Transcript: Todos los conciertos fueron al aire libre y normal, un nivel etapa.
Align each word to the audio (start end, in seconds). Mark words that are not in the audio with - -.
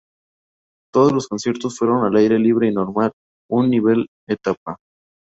Todos 0.91 1.11
los 1.11 1.27
conciertos 1.27 1.77
fueron 1.77 2.03
al 2.05 2.15
aire 2.15 2.39
libre 2.39 2.67
y 2.67 2.73
normal, 2.73 3.11
un 3.51 3.69
nivel 3.69 4.07
etapa. 4.27 4.77